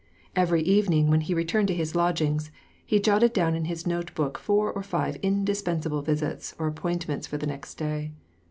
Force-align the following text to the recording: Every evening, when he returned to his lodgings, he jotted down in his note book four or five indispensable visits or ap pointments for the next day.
Every 0.35 0.63
evening, 0.63 1.11
when 1.11 1.21
he 1.21 1.35
returned 1.35 1.67
to 1.67 1.75
his 1.75 1.93
lodgings, 1.93 2.49
he 2.83 2.99
jotted 2.99 3.33
down 3.33 3.53
in 3.53 3.65
his 3.65 3.85
note 3.85 4.11
book 4.15 4.39
four 4.39 4.73
or 4.73 4.81
five 4.81 5.17
indispensable 5.17 6.01
visits 6.01 6.55
or 6.57 6.67
ap 6.69 6.75
pointments 6.77 7.27
for 7.27 7.37
the 7.37 7.45
next 7.45 7.75
day. 7.75 8.11